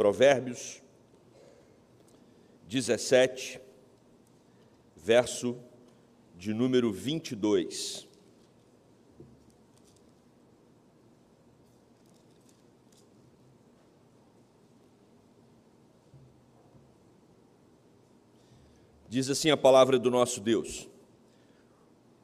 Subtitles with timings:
[0.00, 0.82] Provérbios
[2.66, 3.60] 17,
[4.96, 5.58] verso
[6.34, 8.08] de número 22.
[19.06, 20.88] Diz assim a palavra do nosso Deus: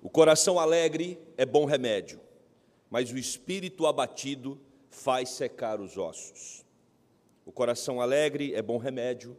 [0.01, 2.19] O coração alegre é bom remédio,
[2.89, 4.59] mas o espírito abatido
[4.89, 6.66] faz secar os ossos.
[7.47, 9.35] O coração alegre é bom remédio,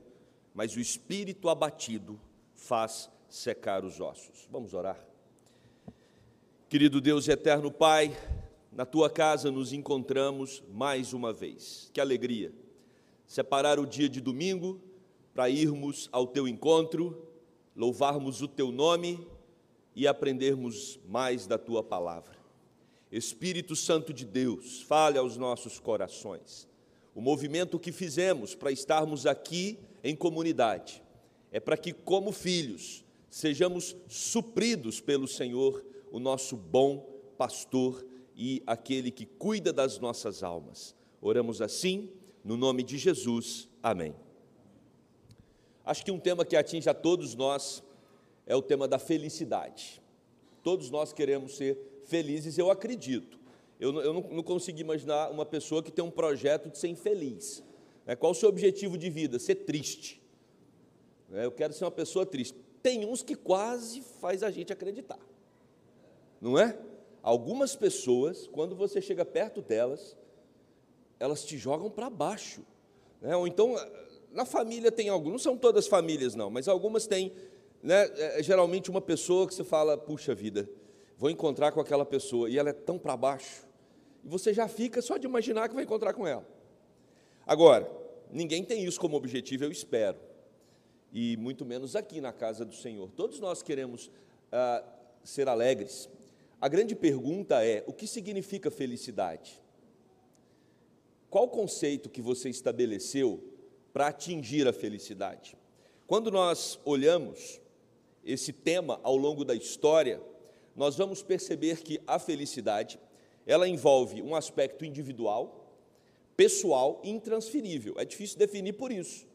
[0.54, 2.20] mas o espírito abatido
[2.56, 4.48] faz secar os ossos.
[4.50, 4.98] Vamos orar.
[6.70, 8.18] Querido Deus e eterno Pai,
[8.72, 11.92] na tua casa nos encontramos mais uma vez.
[11.94, 12.52] Que alegria!
[13.28, 14.82] Separar o dia de domingo
[15.34, 17.28] para irmos ao teu encontro
[17.76, 19.28] louvarmos o teu nome
[19.96, 22.36] e aprendermos mais da tua palavra.
[23.12, 26.68] Espírito Santo de Deus, fale aos nossos corações.
[27.18, 31.02] O movimento que fizemos para estarmos aqui em comunidade
[31.52, 37.00] é para que, como filhos, sejamos supridos pelo Senhor, o nosso bom
[37.36, 40.96] pastor e aquele que cuida das nossas almas.
[41.20, 42.12] Oramos assim,
[42.44, 43.68] no nome de Jesus.
[43.82, 44.14] Amém.
[45.84, 47.82] Acho que um tema que atinge a todos nós
[48.46, 50.04] é o tema da felicidade.
[50.62, 53.40] Todos nós queremos ser felizes, eu acredito.
[53.80, 57.64] Eu, eu não, não, consigo imaginar uma pessoa que tem um projeto de ser infeliz.
[58.06, 58.16] Né?
[58.16, 59.38] Qual o seu objetivo de vida?
[59.38, 60.22] Ser triste.
[61.30, 61.46] Né?
[61.46, 62.58] Eu quero ser uma pessoa triste.
[62.82, 65.20] Tem uns que quase faz a gente acreditar.
[66.42, 66.78] Não é?
[67.22, 70.18] Algumas pessoas, quando você chega perto delas,
[71.20, 72.62] elas te jogam para baixo.
[73.22, 73.36] Né?
[73.36, 73.76] Ou então
[74.32, 77.34] na família tem alguns, não são todas famílias não, mas algumas têm,
[77.82, 80.70] né, é, é, geralmente uma pessoa que você fala, puxa vida,
[81.18, 83.67] vou encontrar com aquela pessoa, e ela é tão para baixo,
[84.28, 86.46] e você já fica só de imaginar que vai encontrar com ela.
[87.46, 87.90] Agora,
[88.30, 90.20] ninguém tem isso como objetivo, eu espero,
[91.12, 93.10] e muito menos aqui na casa do Senhor.
[93.16, 94.12] Todos nós queremos
[94.52, 94.84] ah,
[95.24, 96.08] ser alegres.
[96.62, 99.60] A grande pergunta é: o que significa felicidade?
[101.30, 103.42] Qual conceito que você estabeleceu
[103.98, 105.58] para atingir a felicidade.
[106.06, 107.60] Quando nós olhamos
[108.24, 110.22] esse tema ao longo da história,
[110.76, 113.00] nós vamos perceber que a felicidade,
[113.48, 115.74] ela envolve um aspecto individual,
[116.36, 117.96] pessoal e intransferível.
[117.98, 119.26] É difícil definir por isso.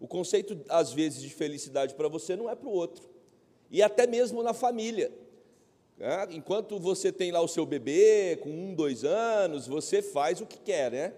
[0.00, 3.08] O conceito, às vezes, de felicidade para você não é para o outro.
[3.70, 5.10] E até mesmo na família.
[5.96, 6.26] Né?
[6.32, 10.58] Enquanto você tem lá o seu bebê com um, dois anos, você faz o que
[10.58, 11.14] quer, né?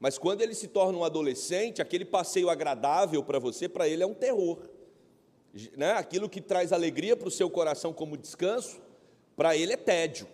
[0.00, 4.06] Mas quando ele se torna um adolescente, aquele passeio agradável para você, para ele é
[4.06, 4.58] um terror.
[5.76, 5.92] Né?
[5.92, 8.80] Aquilo que traz alegria para o seu coração como descanso,
[9.36, 10.26] para ele é tédio.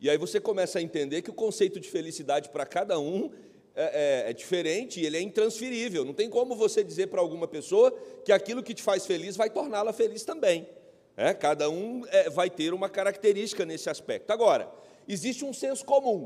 [0.00, 3.30] E aí você começa a entender que o conceito de felicidade para cada um
[3.74, 6.04] é, é, é, diferente e ele é intransferível.
[6.04, 7.92] Não tem como você dizer para alguma pessoa
[8.24, 10.68] que aquilo que te faz feliz vai torná-la feliz também.
[11.16, 14.32] É, cada um é, vai ter uma característica nesse aspecto.
[14.32, 14.68] Agora,
[15.06, 16.24] existe um senso comum.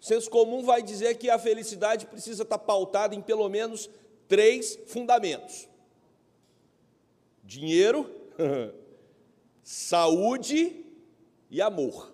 [0.00, 3.88] O senso comum vai dizer que a felicidade precisa estar pautada em pelo menos
[4.26, 5.68] três fundamentos:
[7.44, 8.10] dinheiro,
[9.62, 10.84] saúde
[11.50, 12.12] e amor.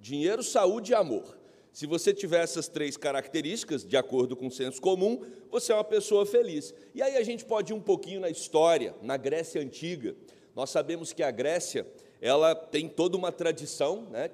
[0.00, 1.38] Dinheiro, saúde e amor.
[1.72, 5.84] Se você tiver essas três características, de acordo com o senso comum, você é uma
[5.84, 6.74] pessoa feliz.
[6.94, 10.16] E aí a gente pode ir um pouquinho na história, na Grécia Antiga.
[10.56, 11.86] Nós sabemos que a Grécia,
[12.20, 14.30] ela tem toda uma tradição, né,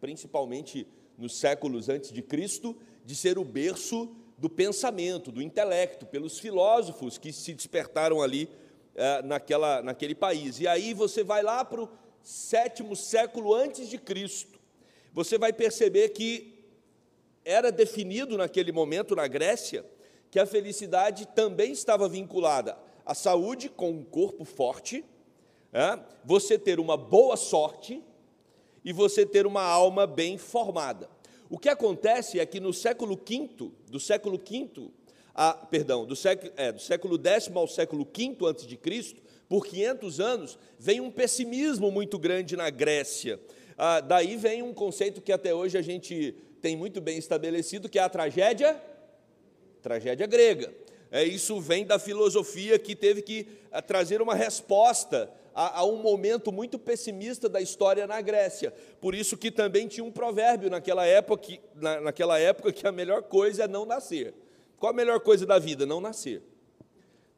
[0.00, 0.86] principalmente
[1.18, 7.16] nos séculos antes de Cristo, de ser o berço do pensamento, do intelecto, pelos filósofos
[7.16, 8.48] que se despertaram ali
[8.94, 10.60] é, naquela, naquele país.
[10.60, 11.88] E aí você vai lá para o
[12.22, 14.55] sétimo século antes de Cristo,
[15.16, 16.62] você vai perceber que
[17.42, 19.82] era definido naquele momento na Grécia
[20.30, 25.02] que a felicidade também estava vinculada à saúde com um corpo forte,
[25.72, 28.04] é, você ter uma boa sorte
[28.84, 31.08] e você ter uma alma bem formada.
[31.48, 34.90] O que acontece é que no século V, do século V,
[35.34, 39.64] a, perdão, do século, é, do século X ao século V antes de Cristo, por
[39.64, 43.40] 500 anos, vem um pessimismo muito grande na Grécia.
[43.76, 47.98] Ah, daí vem um conceito que até hoje a gente tem muito bem estabelecido, que
[47.98, 48.80] é a tragédia,
[49.82, 50.72] tragédia grega.
[51.10, 55.96] É, isso vem da filosofia que teve que ah, trazer uma resposta a, a, um
[55.96, 58.72] momento muito pessimista da história na Grécia.
[59.00, 62.92] Por isso que também tinha um provérbio naquela época, que, na, naquela época que a
[62.92, 64.34] melhor coisa é não nascer.
[64.78, 65.86] Qual a melhor coisa da vida?
[65.86, 66.42] Não nascer.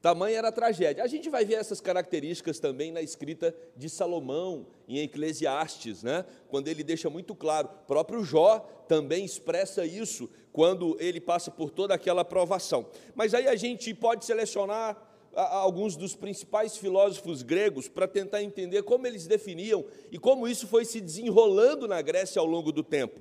[0.01, 1.03] Tamanha era a tragédia.
[1.03, 6.25] A gente vai ver essas características também na escrita de Salomão, em Eclesiastes, né?
[6.49, 7.69] quando ele deixa muito claro.
[7.83, 12.87] O próprio Jó também expressa isso, quando ele passa por toda aquela provação.
[13.15, 14.97] Mas aí a gente pode selecionar
[15.35, 20.85] alguns dos principais filósofos gregos para tentar entender como eles definiam e como isso foi
[20.85, 23.21] se desenrolando na Grécia ao longo do tempo.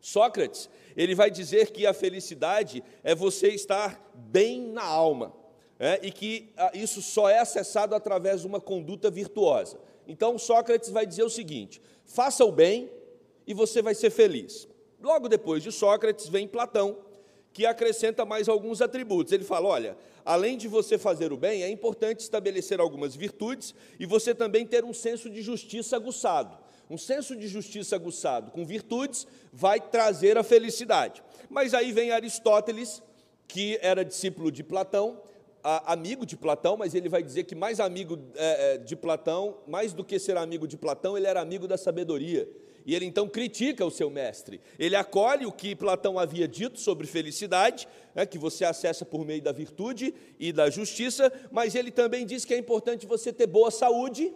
[0.00, 5.32] Sócrates, ele vai dizer que a felicidade é você estar bem na alma,
[5.80, 9.80] é, e que ah, isso só é acessado através de uma conduta virtuosa.
[10.06, 12.90] Então, Sócrates vai dizer o seguinte: faça o bem
[13.46, 14.68] e você vai ser feliz.
[15.00, 16.98] Logo depois de Sócrates vem Platão,
[17.50, 19.32] que acrescenta mais alguns atributos.
[19.32, 24.04] Ele fala: olha, além de você fazer o bem, é importante estabelecer algumas virtudes e
[24.04, 26.58] você também ter um senso de justiça aguçado.
[26.90, 31.22] Um senso de justiça aguçado com virtudes vai trazer a felicidade.
[31.48, 33.00] Mas aí vem Aristóteles,
[33.48, 35.22] que era discípulo de Platão,
[35.62, 39.92] amigo de Platão, mas ele vai dizer que mais amigo é, é, de Platão, mais
[39.92, 42.48] do que ser amigo de Platão, ele era amigo da sabedoria.
[42.86, 44.60] E ele então critica o seu mestre.
[44.78, 49.42] Ele acolhe o que Platão havia dito sobre felicidade, né, que você acessa por meio
[49.42, 53.70] da virtude e da justiça, mas ele também diz que é importante você ter boa
[53.70, 54.32] saúde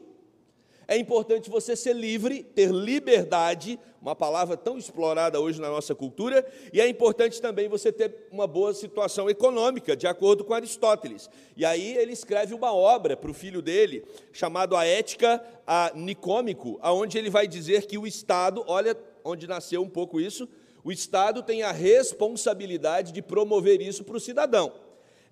[0.86, 6.46] é importante você ser livre, ter liberdade, uma palavra tão explorada hoje na nossa cultura,
[6.72, 11.30] e é importante também você ter uma boa situação econômica, de acordo com Aristóteles.
[11.56, 16.78] E aí ele escreve uma obra para o filho dele, chamado A Ética a Nicômico,
[16.82, 18.94] aonde ele vai dizer que o Estado, olha
[19.24, 20.46] onde nasceu um pouco isso,
[20.84, 24.70] o Estado tem a responsabilidade de promover isso para o cidadão.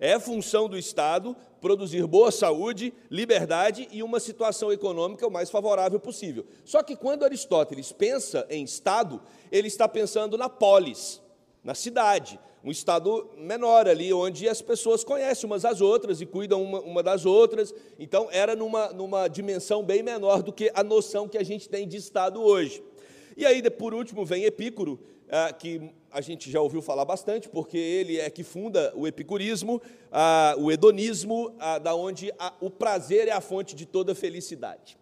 [0.05, 5.97] É função do Estado produzir boa saúde, liberdade e uma situação econômica o mais favorável
[5.97, 6.45] possível.
[6.65, 11.21] Só que quando Aristóteles pensa em Estado, ele está pensando na polis,
[11.63, 16.61] na cidade, um estado menor ali, onde as pessoas conhecem umas às outras e cuidam
[16.61, 17.73] uma, uma, das outras.
[17.97, 21.87] Então, era numa, numa dimensão bem menor do que a noção que a gente tem
[21.87, 22.83] de estado hoje.
[23.37, 24.99] E aí, por último, vem Epícoro,
[25.29, 29.81] ah, que a gente já ouviu falar bastante, porque ele é que funda o epicurismo,
[30.11, 32.31] ah, o hedonismo, ah, da onde
[32.61, 34.97] o prazer é a fonte de toda felicidade.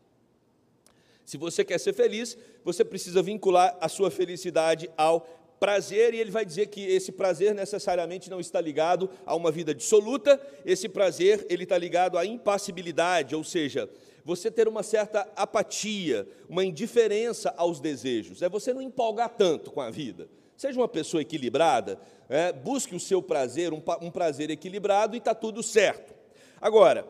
[1.25, 5.27] Se você quer ser feliz, você precisa vincular a sua felicidade ao
[5.59, 9.75] prazer, e ele vai dizer que esse prazer necessariamente não está ligado a uma vida
[9.75, 13.87] dissoluta, esse prazer ele está ligado à impassibilidade, ou seja,
[14.23, 19.81] você ter uma certa apatia, uma indiferença aos desejos, é você não empolgar tanto com
[19.81, 20.27] a vida.
[20.55, 25.33] Seja uma pessoa equilibrada, é, busque o seu prazer, um, um prazer equilibrado e está
[25.33, 26.13] tudo certo.
[26.59, 27.05] Agora,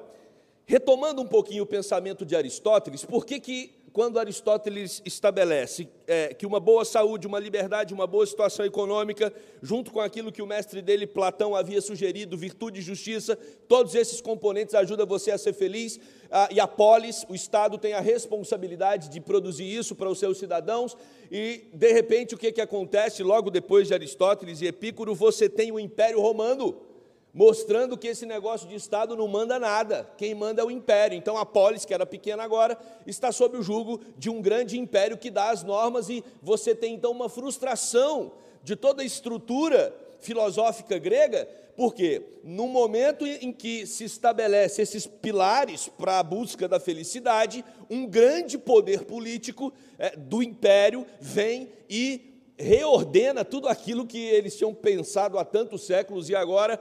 [0.65, 6.45] retomando um pouquinho o pensamento de Aristóteles, por que, que quando Aristóteles estabelece é, que
[6.45, 10.81] uma boa saúde, uma liberdade, uma boa situação econômica, junto com aquilo que o mestre
[10.81, 13.37] dele, Platão, havia sugerido, virtude e justiça,
[13.67, 15.99] todos esses componentes ajudam você a ser feliz,
[16.49, 20.95] e a polis, o Estado, tem a responsabilidade de produzir isso para os seus cidadãos,
[21.29, 25.13] e de repente o que, que acontece logo depois de Aristóteles e Epícoro?
[25.13, 26.75] Você tem o Império Romano
[27.33, 31.17] mostrando que esse negócio de Estado não manda nada, quem manda é o império.
[31.17, 32.77] Então a polis, que era pequena agora,
[33.07, 36.95] está sob o jugo de um grande império que dá as normas, e você tem
[36.95, 44.03] então uma frustração de toda a estrutura filosófica grega, porque no momento em que se
[44.03, 51.05] estabelece esses pilares para a busca da felicidade, um grande poder político é, do império
[51.19, 56.79] vem e reordena tudo aquilo que eles tinham pensado há tantos séculos e agora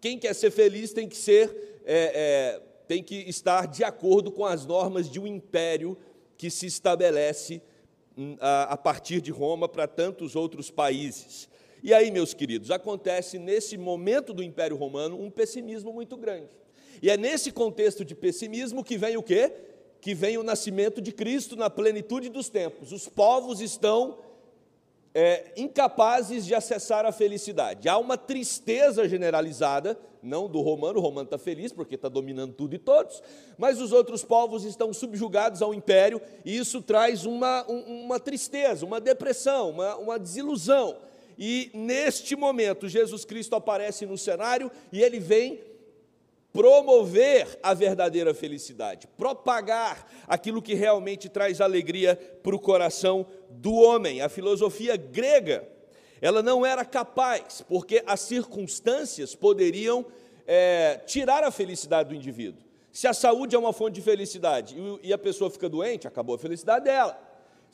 [0.00, 4.44] quem quer ser feliz tem que ser, é, é, tem que estar de acordo com
[4.44, 5.96] as normas de um império
[6.36, 7.62] que se estabelece
[8.16, 11.48] hum, a, a partir de Roma para tantos outros países.
[11.86, 16.48] E aí, meus queridos, acontece nesse momento do Império Romano um pessimismo muito grande.
[17.00, 19.52] E é nesse contexto de pessimismo que vem o quê?
[20.00, 22.90] Que vem o nascimento de Cristo na plenitude dos tempos.
[22.90, 24.18] Os povos estão
[25.14, 27.88] é, incapazes de acessar a felicidade.
[27.88, 32.74] Há uma tristeza generalizada, não do romano, o romano está feliz porque está dominando tudo
[32.74, 33.22] e todos,
[33.56, 39.00] mas os outros povos estão subjugados ao império e isso traz uma, uma tristeza, uma
[39.00, 41.05] depressão, uma, uma desilusão.
[41.38, 45.60] E neste momento, Jesus Cristo aparece no cenário e ele vem
[46.52, 54.22] promover a verdadeira felicidade, propagar aquilo que realmente traz alegria para o coração do homem.
[54.22, 55.68] A filosofia grega,
[56.18, 60.06] ela não era capaz, porque as circunstâncias poderiam
[60.46, 62.64] é, tirar a felicidade do indivíduo.
[62.90, 66.38] Se a saúde é uma fonte de felicidade e a pessoa fica doente, acabou a
[66.38, 67.20] felicidade dela.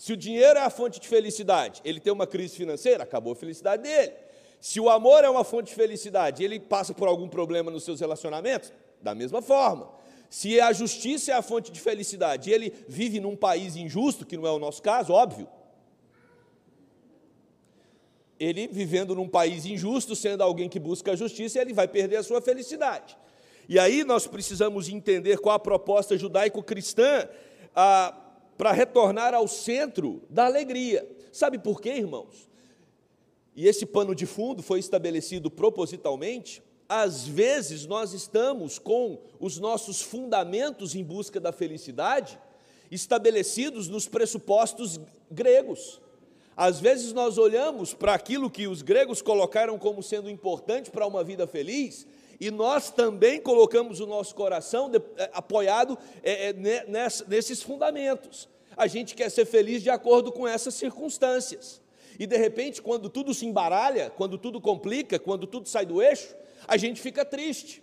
[0.02, 3.36] Se o dinheiro é a fonte de felicidade, ele tem uma crise financeira, acabou a
[3.36, 4.12] felicidade dele.
[4.60, 8.00] Se o amor é uma fonte de felicidade, ele passa por algum problema nos seus
[8.00, 9.88] relacionamentos, da mesma forma.
[10.28, 14.44] Se a justiça é a fonte de felicidade ele vive num país injusto, que não
[14.44, 15.46] é o nosso caso, óbvio,
[18.40, 22.24] ele vivendo num país injusto, sendo alguém que busca a justiça, ele vai perder a
[22.24, 23.16] sua felicidade.
[23.68, 27.28] E aí nós precisamos entender qual a proposta judaico-cristã
[27.72, 28.21] ah,
[28.56, 31.08] para retornar ao centro da alegria.
[31.32, 32.48] Sabe por quê, irmãos?
[33.54, 36.62] E esse pano de fundo foi estabelecido propositalmente.
[36.88, 42.38] Às vezes nós estamos com os nossos fundamentos em busca da felicidade
[42.90, 46.00] estabelecidos nos pressupostos gregos.
[46.54, 51.24] Às vezes nós olhamos para aquilo que os gregos colocaram como sendo importante para uma
[51.24, 52.06] vida feliz
[52.40, 58.48] e nós também colocamos o nosso coração de, é, apoiado é, é, nessa, nesses fundamentos.
[58.76, 61.80] A gente quer ser feliz de acordo com essas circunstâncias.
[62.18, 66.34] E de repente, quando tudo se embaralha, quando tudo complica, quando tudo sai do eixo,
[66.66, 67.82] a gente fica triste.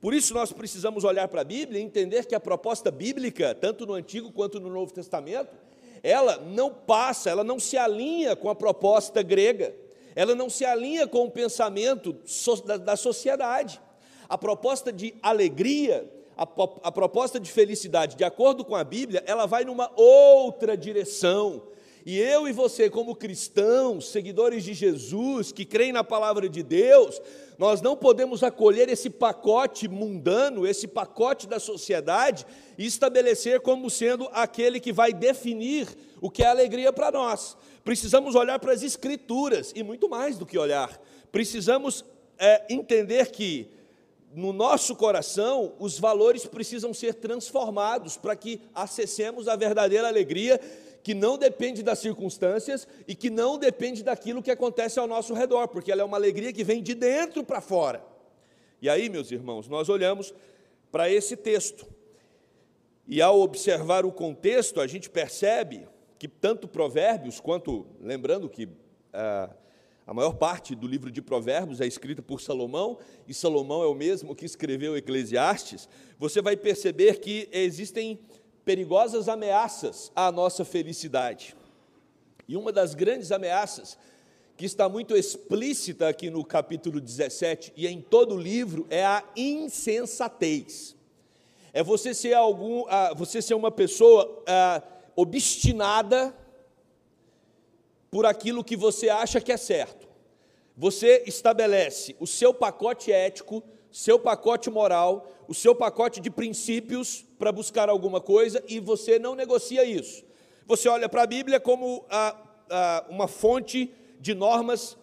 [0.00, 3.84] Por isso nós precisamos olhar para a Bíblia e entender que a proposta bíblica, tanto
[3.84, 5.56] no Antigo quanto no Novo Testamento,
[6.02, 9.74] ela não passa, ela não se alinha com a proposta grega,
[10.14, 12.16] ela não se alinha com o pensamento
[12.84, 13.80] da sociedade.
[14.28, 16.42] A proposta de alegria, a,
[16.82, 21.62] a proposta de felicidade, de acordo com a Bíblia, ela vai numa outra direção.
[22.06, 27.20] E eu e você, como cristãos, seguidores de Jesus, que creem na palavra de Deus,
[27.58, 32.46] nós não podemos acolher esse pacote mundano, esse pacote da sociedade
[32.78, 35.88] e estabelecer como sendo aquele que vai definir
[36.20, 37.56] o que é alegria para nós.
[37.84, 41.00] Precisamos olhar para as Escrituras e muito mais do que olhar.
[41.32, 42.04] Precisamos
[42.38, 43.68] é, entender que
[44.34, 50.60] no nosso coração os valores precisam ser transformados para que acessemos a verdadeira alegria
[51.02, 55.68] que não depende das circunstâncias e que não depende daquilo que acontece ao nosso redor,
[55.68, 58.04] porque ela é uma alegria que vem de dentro para fora.
[58.82, 60.34] E aí, meus irmãos, nós olhamos
[60.92, 61.86] para esse texto.
[63.06, 68.68] E ao observar o contexto, a gente percebe que tanto Provérbios quanto, lembrando que
[69.12, 69.50] ah,
[70.08, 72.96] a maior parte do livro de Provérbios é escrita por Salomão,
[73.26, 75.86] e Salomão é o mesmo que escreveu Eclesiastes,
[76.18, 78.18] você vai perceber que existem
[78.64, 81.54] perigosas ameaças à nossa felicidade.
[82.48, 83.98] E uma das grandes ameaças,
[84.56, 89.22] que está muito explícita aqui no capítulo 17 e em todo o livro, é a
[89.36, 90.96] insensatez.
[91.70, 94.82] É você ser, algum, uh, você ser uma pessoa uh,
[95.14, 96.34] obstinada
[98.10, 100.08] por aquilo que você acha que é certo.
[100.76, 107.50] Você estabelece o seu pacote ético, seu pacote moral, o seu pacote de princípios para
[107.50, 110.24] buscar alguma coisa e você não negocia isso.
[110.66, 112.36] Você olha para a Bíblia como a,
[112.70, 114.96] a, uma fonte de normas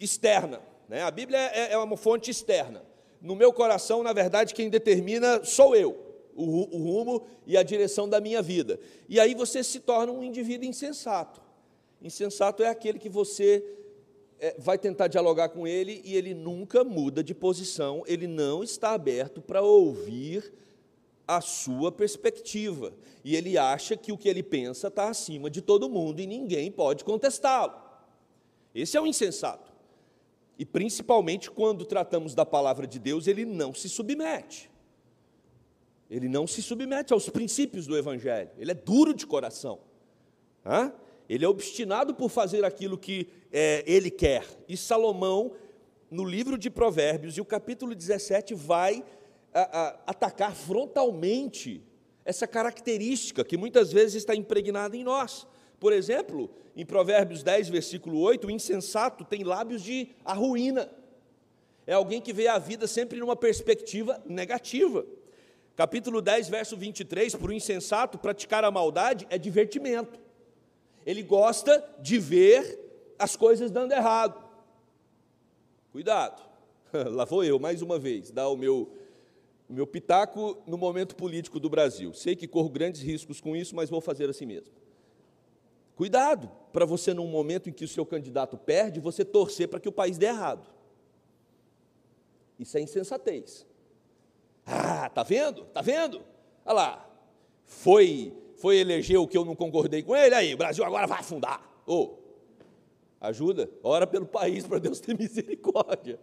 [0.00, 0.60] externa.
[0.88, 1.02] Né?
[1.02, 2.82] A Bíblia é, é, uma fonte externa.
[3.20, 5.96] No meu coração, na verdade, quem determina sou eu,
[6.34, 8.80] o, o rumo e a direção da minha vida.
[9.08, 11.43] E aí você se torna um indivíduo insensato.
[12.04, 13.64] Insensato é aquele que você
[14.38, 18.90] é, vai tentar dialogar com ele e ele nunca muda de posição, ele não está
[18.90, 20.52] aberto para ouvir
[21.26, 22.92] a sua perspectiva.
[23.24, 26.70] E ele acha que o que ele pensa está acima de todo mundo e ninguém
[26.70, 27.72] pode contestá-lo.
[28.74, 29.72] Esse é o insensato.
[30.58, 34.70] E principalmente quando tratamos da palavra de Deus, ele não se submete.
[36.10, 38.50] Ele não se submete aos princípios do Evangelho.
[38.58, 39.80] Ele é duro de coração.
[40.66, 40.92] Hã?
[41.28, 44.44] Ele é obstinado por fazer aquilo que é, ele quer.
[44.68, 45.52] E Salomão,
[46.10, 49.02] no livro de Provérbios, e o capítulo 17, vai
[49.52, 51.82] a, a, atacar frontalmente
[52.24, 55.46] essa característica que muitas vezes está impregnada em nós.
[55.78, 60.90] Por exemplo, em Provérbios 10, versículo 8, o insensato tem lábios de arruína.
[61.86, 65.04] É alguém que vê a vida sempre numa perspectiva negativa.
[65.76, 70.23] Capítulo 10, verso 23, para o insensato, praticar a maldade é divertimento.
[71.04, 74.42] Ele gosta de ver as coisas dando errado.
[75.92, 76.42] Cuidado,
[77.12, 78.92] lá vou eu mais uma vez, dar o meu,
[79.68, 82.12] meu pitaco no momento político do Brasil.
[82.12, 84.74] Sei que corro grandes riscos com isso, mas vou fazer assim mesmo.
[85.94, 89.88] Cuidado para você, num momento em que o seu candidato perde, você torcer para que
[89.88, 90.66] o país dê errado.
[92.58, 93.64] Isso é insensatez.
[94.66, 95.64] Ah, tá vendo?
[95.66, 96.22] Tá vendo?
[96.64, 97.10] Olha lá.
[97.64, 98.32] Foi
[98.64, 101.60] foi eleger o que eu não concordei com ele, aí, o Brasil agora vai afundar.
[101.86, 102.18] Ô, oh,
[103.20, 106.18] ajuda, ora pelo país para Deus ter misericórdia.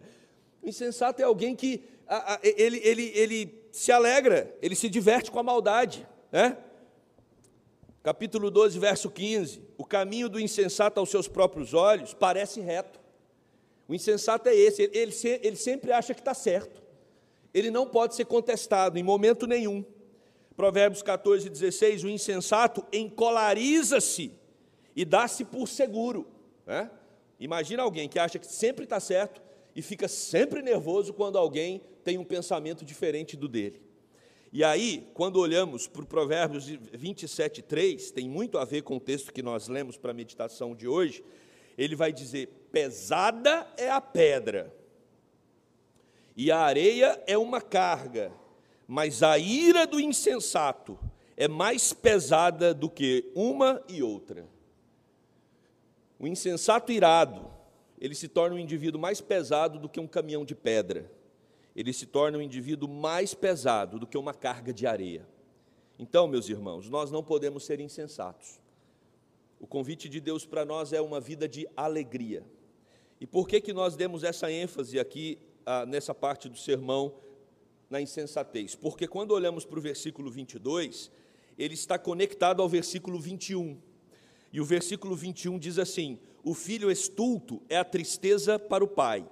[0.60, 5.30] O insensato é alguém que a, a, ele, ele, ele se alegra, ele se diverte
[5.30, 6.08] com a maldade.
[6.32, 6.58] Né?
[8.02, 13.00] Capítulo 12, verso 15: O caminho do insensato aos seus próprios olhos parece reto.
[13.88, 16.82] O insensato é esse, ele, ele, ele sempre acha que está certo.
[17.54, 19.86] Ele não pode ser contestado em momento nenhum.
[20.56, 24.32] Provérbios 14, 16, o insensato encolariza-se
[24.96, 26.28] e dá-se por seguro.
[26.66, 26.90] Né?
[27.40, 29.42] Imagina alguém que acha que sempre está certo
[29.76, 33.82] e fica sempre nervoso quando alguém tem um pensamento diferente do dele.
[34.54, 39.00] E aí, quando olhamos para o Provérbios 27, 3, tem muito a ver com o
[39.00, 41.24] texto que nós lemos para a meditação de hoje,
[41.78, 44.76] ele vai dizer: pesada é a pedra,
[46.36, 48.34] e a areia é uma carga,
[48.92, 51.00] mas a ira do insensato
[51.38, 54.46] é mais pesada do que uma e outra.
[56.20, 57.50] O insensato irado,
[58.00, 61.10] ele se torna um indivíduo mais pesado do que um caminhão de pedra
[61.76, 65.26] ele se torna um indivíduo mais pesado do que uma carga de areia.
[65.98, 68.60] Então, meus irmãos, nós não podemos ser insensatos.
[69.60, 72.44] O convite de Deus para nós é uma vida de alegria.
[73.20, 77.14] E por que, que nós demos essa ênfase aqui, ah, nessa parte do sermão,
[77.92, 78.74] na insensatez?
[78.74, 81.12] Porque quando olhamos para o versículo 22,
[81.60, 83.78] ele está conectado ao versículo 21.
[84.52, 89.28] E o versículo 21 diz assim: O filho estulto é a tristeza para o pai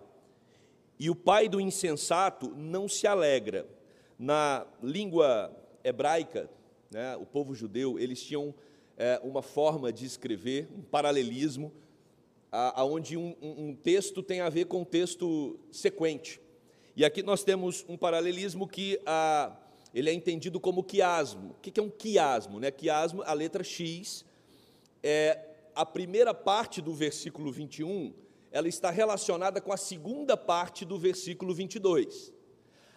[0.99, 3.65] e o pai do insensato não se alegra.
[4.17, 5.49] Na língua
[5.81, 6.49] hebraica,
[6.91, 8.53] né, o povo judeu, eles tinham
[8.97, 11.71] é, uma forma de escrever, um paralelismo,
[12.51, 16.41] aonde um, um, texto tem a ver com um texto sequente.
[16.99, 19.55] E aqui nós temos um paralelismo que a,
[19.93, 21.51] ele é entendido como quiasmo.
[21.51, 22.59] O que é um quiasmo?
[22.59, 22.71] Né?
[22.71, 24.25] Quiasmo, a letra X,
[25.01, 25.39] é
[25.73, 28.13] a primeira parte do versículo 21
[28.51, 32.33] ela está relacionada com a segunda parte do versículo 22.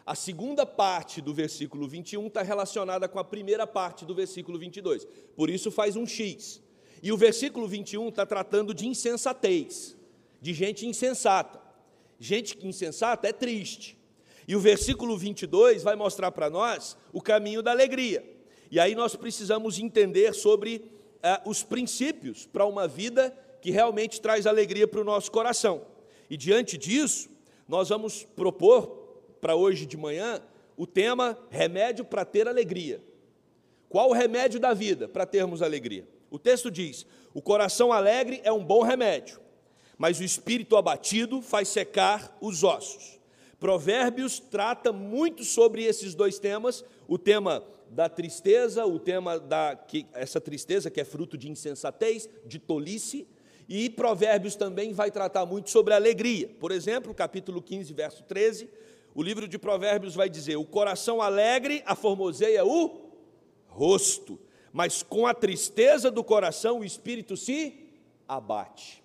[0.04, 5.06] A segunda parte do versículo 21 está relacionada com a primeira parte do versículo 22.
[5.36, 6.60] Por isso faz um X.
[7.00, 9.96] E o versículo 21 está tratando de insensatez,
[10.40, 11.61] de gente insensata.
[12.22, 13.98] Gente insensata é triste.
[14.46, 18.24] E o versículo 22 vai mostrar para nós o caminho da alegria.
[18.70, 20.84] E aí nós precisamos entender sobre
[21.20, 25.84] eh, os princípios para uma vida que realmente traz alegria para o nosso coração.
[26.30, 27.28] E diante disso,
[27.66, 28.86] nós vamos propor
[29.40, 30.40] para hoje de manhã
[30.76, 33.02] o tema remédio para ter alegria.
[33.88, 36.06] Qual o remédio da vida para termos alegria?
[36.30, 37.04] O texto diz:
[37.34, 39.41] o coração alegre é um bom remédio,
[40.02, 43.20] mas o espírito abatido faz secar os ossos.
[43.60, 50.04] Provérbios trata muito sobre esses dois temas, o tema da tristeza, o tema da que
[50.12, 53.28] essa tristeza que é fruto de insensatez, de tolice,
[53.68, 56.48] e Provérbios também vai tratar muito sobre alegria.
[56.58, 58.68] Por exemplo, capítulo 15, verso 13,
[59.14, 63.12] o livro de Provérbios vai dizer: O coração alegre aformoseia o
[63.68, 64.36] rosto,
[64.72, 67.88] mas com a tristeza do coração o espírito se
[68.26, 69.01] abate.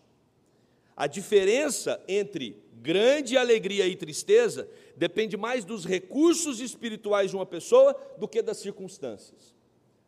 [0.98, 7.94] A diferença entre grande alegria e tristeza depende mais dos recursos espirituais de uma pessoa
[8.18, 9.54] do que das circunstâncias.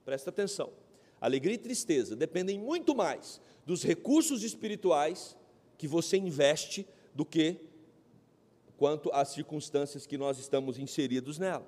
[0.04, 0.74] Presta atenção.
[1.22, 5.38] Alegria e tristeza dependem muito mais dos recursos espirituais
[5.78, 7.58] que você investe do que
[8.76, 11.68] quanto às circunstâncias que nós estamos inseridos nela.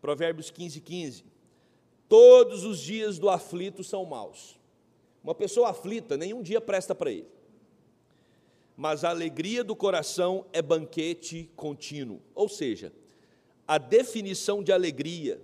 [0.00, 1.24] Provérbios 15, 15.
[2.08, 4.58] Todos os dias do aflito são maus.
[5.22, 7.28] Uma pessoa aflita, nenhum dia presta para ele.
[8.82, 12.20] Mas a alegria do coração é banquete contínuo.
[12.34, 12.92] Ou seja,
[13.64, 15.40] a definição de alegria,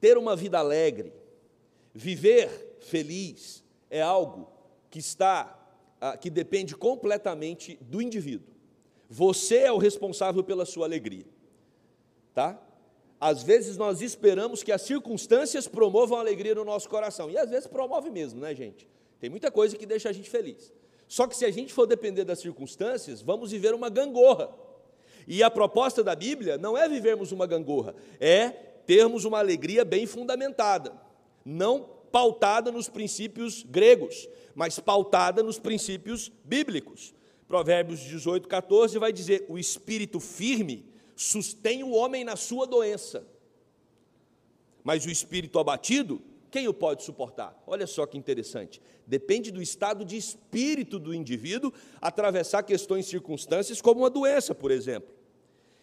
[0.00, 1.12] ter uma vida alegre,
[1.94, 4.50] viver feliz, é algo
[4.90, 5.56] que está
[6.00, 8.52] ah, que depende completamente do indivíduo.
[9.08, 11.26] Você é o responsável pela sua alegria.
[12.34, 12.60] Tá?
[13.20, 17.30] Às vezes nós esperamos que as circunstâncias promovam alegria no nosso coração.
[17.30, 18.88] E às vezes promove mesmo, né, gente?
[19.20, 20.72] Tem muita coisa que deixa a gente feliz.
[21.14, 24.52] Só que se a gente for depender das circunstâncias, vamos viver uma gangorra.
[25.28, 28.48] E a proposta da Bíblia não é vivermos uma gangorra, é
[28.84, 30.92] termos uma alegria bem fundamentada.
[31.44, 37.14] Não pautada nos princípios gregos, mas pautada nos princípios bíblicos.
[37.46, 43.24] Provérbios 18, 14 vai dizer: O espírito firme sustém o homem na sua doença,
[44.82, 46.20] mas o espírito abatido,
[46.54, 47.60] quem o pode suportar?
[47.66, 48.80] Olha só que interessante.
[49.04, 55.12] Depende do estado de espírito do indivíduo atravessar questões, circunstâncias, como uma doença, por exemplo.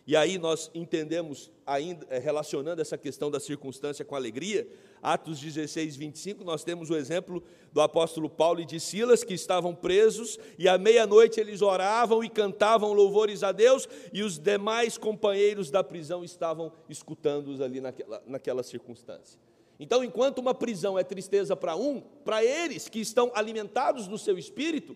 [0.08, 4.66] E aí nós entendemos, ainda eh, relacionando essa questão da circunstância com alegria,
[5.04, 9.76] Atos 16, 25, nós temos o exemplo do apóstolo Paulo e de Silas, que estavam
[9.76, 15.70] presos, e à meia-noite eles oravam e cantavam louvores a Deus, e os demais companheiros
[15.70, 19.38] da prisão estavam escutando-os ali naquela, naquela circunstância.
[19.84, 24.38] Então, enquanto uma prisão é tristeza para um, para eles que estão alimentados no seu
[24.38, 24.96] espírito,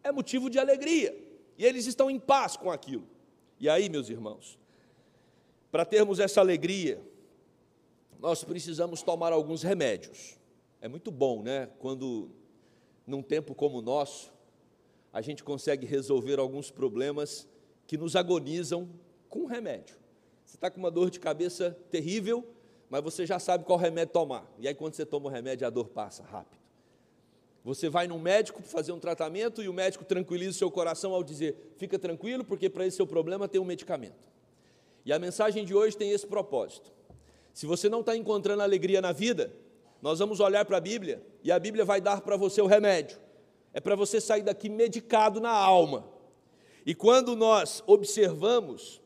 [0.00, 1.12] é motivo de alegria,
[1.58, 3.04] e eles estão em paz com aquilo.
[3.58, 4.56] E aí, meus irmãos,
[5.72, 7.02] para termos essa alegria,
[8.20, 10.38] nós precisamos tomar alguns remédios.
[10.80, 11.68] É muito bom, né?
[11.80, 12.30] Quando,
[13.04, 14.32] num tempo como o nosso,
[15.12, 17.48] a gente consegue resolver alguns problemas
[17.88, 18.88] que nos agonizam
[19.28, 19.96] com remédio.
[20.44, 22.46] Você está com uma dor de cabeça terrível,
[22.88, 24.46] mas você já sabe qual remédio tomar.
[24.58, 26.60] E aí, quando você toma o remédio, a dor passa rápido.
[27.64, 31.24] Você vai num médico fazer um tratamento e o médico tranquiliza o seu coração ao
[31.24, 34.24] dizer: fica tranquilo, porque para esse seu problema tem um medicamento.
[35.04, 36.92] E a mensagem de hoje tem esse propósito.
[37.52, 39.52] Se você não está encontrando alegria na vida,
[40.02, 43.18] nós vamos olhar para a Bíblia e a Bíblia vai dar para você o remédio
[43.76, 46.08] é para você sair daqui medicado na alma.
[46.86, 49.02] E quando nós observamos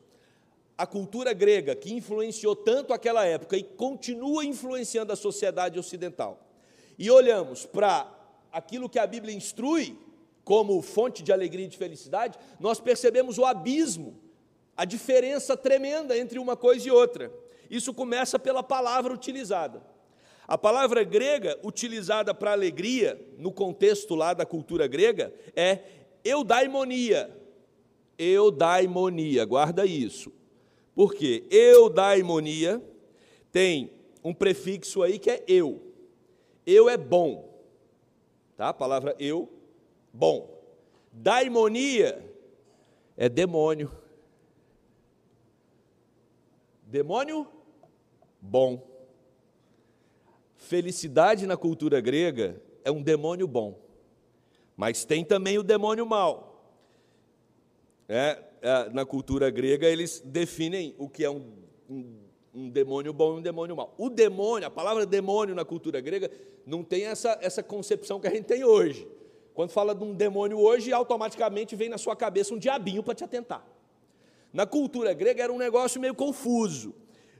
[0.81, 6.43] a cultura grega, que influenciou tanto aquela época e continua influenciando a sociedade ocidental,
[6.97, 8.11] e olhamos para
[8.51, 9.95] aquilo que a Bíblia instrui
[10.43, 14.19] como fonte de alegria e de felicidade, nós percebemos o abismo,
[14.75, 17.31] a diferença tremenda entre uma coisa e outra.
[17.69, 19.83] Isso começa pela palavra utilizada.
[20.47, 25.77] A palavra grega utilizada para alegria, no contexto lá da cultura grega, é
[26.25, 27.29] eudaimonia.
[28.17, 30.40] Eudaimonia, guarda isso.
[30.93, 31.45] Por quê?
[31.49, 32.81] Eudaimonia
[33.51, 33.91] tem
[34.23, 35.81] um prefixo aí que é eu.
[36.65, 37.49] Eu é bom.
[38.55, 38.69] Tá?
[38.69, 39.51] A palavra eu,
[40.13, 40.61] bom.
[41.11, 42.23] Daimonia
[43.17, 43.91] é demônio.
[46.83, 47.47] Demônio
[48.39, 48.87] bom.
[50.55, 53.79] Felicidade na cultura grega é um demônio bom,
[54.77, 56.63] mas tem também o demônio mau.
[58.07, 58.43] É,
[58.93, 61.51] na cultura grega, eles definem o que é um,
[61.89, 62.17] um,
[62.53, 63.93] um, demônio bom e um demônio mau.
[63.97, 66.29] O demônio, a palavra demônio na cultura grega,
[66.65, 69.07] não tem essa, essa concepção que a gente tem hoje.
[69.53, 73.23] Quando fala de um demônio hoje, automaticamente vem na sua cabeça um diabinho para te
[73.23, 73.65] atentar.
[74.53, 76.93] Na cultura grega era um negócio meio confuso.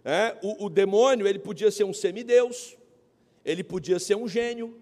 [0.03, 2.75] É, o, o demônio ele podia ser um semideus,
[3.45, 4.75] ele podia ser um gênio,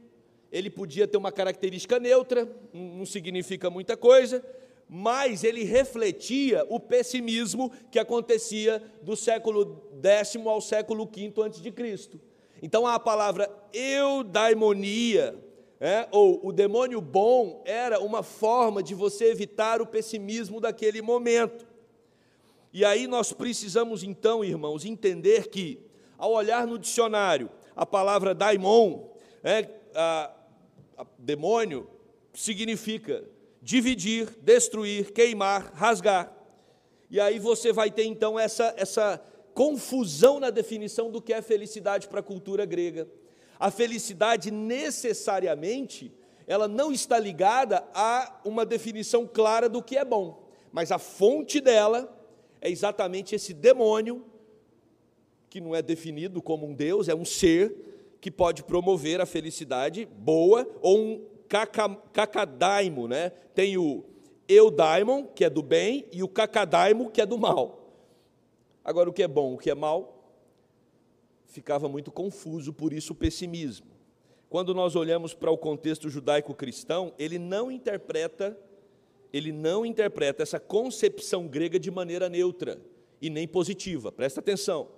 [0.51, 4.43] ele podia ter uma característica neutra, não significa muita coisa,
[4.89, 11.71] mas ele refletia o pessimismo que acontecia do século X ao século V antes de
[11.71, 12.19] Cristo.
[12.61, 15.37] Então a palavra eudaimonia,
[15.79, 21.67] é, ou o demônio bom, era uma forma de você evitar o pessimismo daquele momento.
[22.73, 25.79] E aí nós precisamos então, irmãos, entender que,
[26.17, 29.07] ao olhar no dicionário, a palavra daimon,
[29.43, 30.31] é, a,
[30.97, 31.87] a, demônio,
[32.33, 33.23] significa
[33.69, 36.35] dividir, destruir, queimar, rasgar.
[37.07, 42.07] E aí você vai ter então essa, essa confusão na definição do que é felicidade
[42.07, 43.07] para a cultura grega.
[43.59, 46.11] A felicidade necessariamente,
[46.47, 51.61] ela não está ligada a uma definição clara do que é bom, mas a fonte
[51.61, 52.11] dela
[52.59, 54.25] é exatamente esse demônio
[55.47, 60.07] que não é definido como um Deus, é um ser que pode promover a felicidade
[60.07, 63.31] boa, ou um cacadaimo, né?
[63.53, 64.05] Tem o
[64.47, 67.79] eudaimon, que é do bem, e o cacadaimo, que é do mal.
[68.83, 70.19] Agora, o que é bom, o que é mal,
[71.45, 73.87] ficava muito confuso, por isso o pessimismo.
[74.49, 78.57] Quando nós olhamos para o contexto judaico-cristão, ele não interpreta,
[79.31, 82.81] ele não interpreta essa concepção grega de maneira neutra
[83.21, 84.11] e nem positiva.
[84.11, 84.89] Presta atenção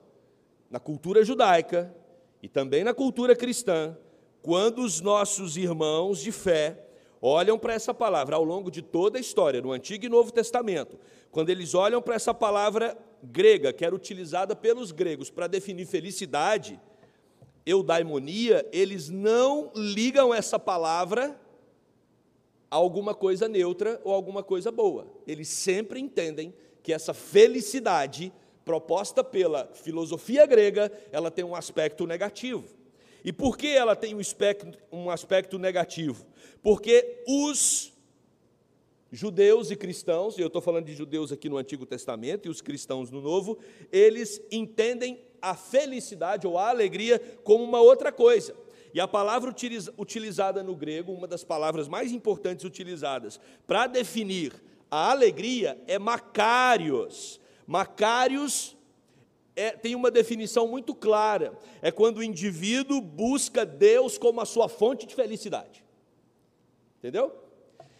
[0.70, 1.94] na cultura judaica
[2.42, 3.98] e também na cultura cristã,
[4.42, 6.88] quando os nossos irmãos de fé
[7.22, 10.98] olham para essa palavra ao longo de toda a história, no Antigo e Novo Testamento,
[11.30, 16.80] quando eles olham para essa palavra grega, que era utilizada pelos gregos para definir felicidade,
[17.66, 21.40] eudaimonia, eles não ligam essa palavra
[22.70, 25.06] a alguma coisa neutra ou alguma coisa boa.
[25.28, 28.34] Eles sempre entendem que essa felicidade
[28.66, 32.81] proposta pela filosofia grega, ela tem um aspecto negativo.
[33.24, 36.26] E por que ela tem um aspecto, um aspecto negativo?
[36.62, 37.94] Porque os
[39.12, 42.62] judeus e cristãos, e eu estou falando de judeus aqui no Antigo Testamento e os
[42.62, 43.58] cristãos no Novo,
[43.92, 48.56] eles entendem a felicidade ou a alegria como uma outra coisa.
[48.94, 49.54] E a palavra
[49.98, 54.54] utilizada no grego, uma das palavras mais importantes utilizadas para definir
[54.90, 58.76] a alegria é macários, Macários
[59.56, 64.70] é, tem uma definição muito clara: é quando o indivíduo busca Deus como a sua
[64.70, 65.84] fonte de felicidade.
[67.00, 67.36] Entendeu?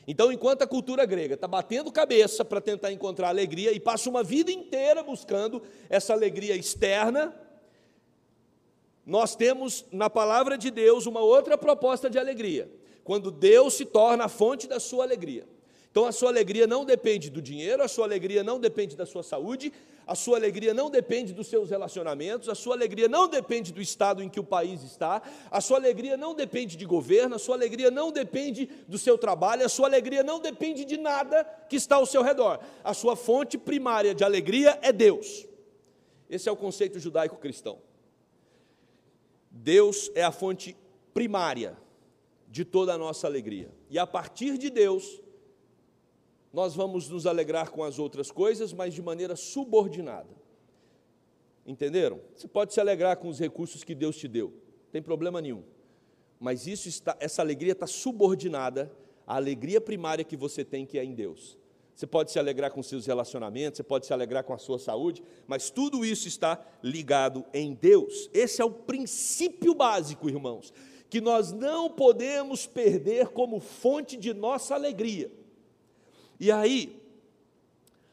[0.08, 4.24] Então, enquanto a cultura grega está batendo cabeça para tentar encontrar alegria e passa uma
[4.24, 7.36] vida inteira buscando essa alegria externa,
[9.06, 12.72] nós temos na palavra de Deus uma outra proposta de alegria,
[13.04, 15.48] quando Deus se torna a fonte da sua alegria.
[15.92, 19.24] Então a sua alegria não depende do dinheiro, a sua alegria não depende da sua
[19.24, 19.74] saúde,
[20.08, 24.24] a sua alegria não depende dos seus relacionamentos, a sua alegria não depende do estado
[24.24, 27.92] em que o país está, a sua alegria não depende de governo, a sua alegria
[27.92, 32.06] não depende do seu trabalho, a sua alegria não depende de nada que está ao
[32.06, 32.62] seu redor.
[32.86, 35.46] A sua fonte primária de alegria é Deus.
[36.30, 37.80] Esse é o conceito judaico-cristão.
[39.50, 40.76] Deus é a fonte
[41.14, 41.78] primária
[42.48, 43.70] de toda a nossa alegria.
[43.90, 45.22] E a partir de Deus,
[46.54, 50.30] nós vamos nos alegrar com as outras coisas, mas de maneira subordinada.
[51.66, 52.20] Entenderam?
[52.36, 55.64] Você pode se alegrar com os recursos que Deus te deu, não tem problema nenhum.
[56.40, 58.92] Mas isso está, essa alegria está subordinada
[59.28, 61.58] à alegria primária que você tem, que é em Deus.
[61.96, 65.22] Você pode se alegrar com seus relacionamentos, você pode se alegrar com a sua saúde,
[65.46, 68.28] mas tudo isso está ligado em Deus.
[68.34, 70.74] Esse é o princípio básico, irmãos,
[71.10, 75.32] que nós não podemos perder como fonte de nossa alegria.
[76.42, 77.00] E aí,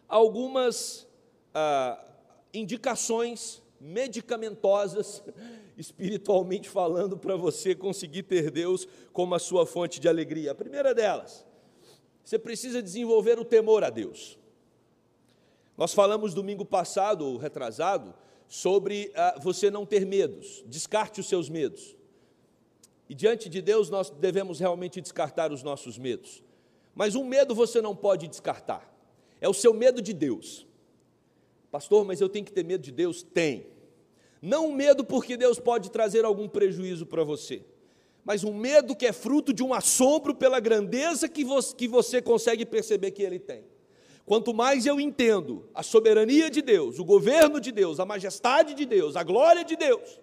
[0.06, 1.06] algumas
[1.54, 1.98] ah,
[2.52, 5.22] indicações medicamentosas,
[5.78, 10.52] espiritualmente falando, para você conseguir ter Deus como a sua fonte de alegria.
[10.52, 11.46] A primeira delas,
[12.22, 14.38] você precisa desenvolver o temor a Deus.
[15.74, 18.14] Nós falamos domingo passado, ou retrasado,
[18.46, 21.96] sobre ah, você não ter medos, descarte os seus medos.
[23.08, 26.46] E diante de Deus nós devemos realmente descartar os nossos medos.
[26.94, 28.92] Mas um medo você não pode descartar.
[29.40, 30.66] É o seu medo de Deus.
[31.70, 33.22] Pastor, mas eu tenho que ter medo de Deus?
[33.22, 33.66] Tem.
[34.40, 37.62] Não um medo porque Deus pode trazer algum prejuízo para você,
[38.24, 42.22] mas um medo que é fruto de um assombro pela grandeza que você, que você
[42.22, 43.64] consegue perceber que Ele tem.
[44.24, 48.84] Quanto mais eu entendo a soberania de Deus, o governo de Deus, a majestade de
[48.84, 50.20] Deus, a glória de Deus,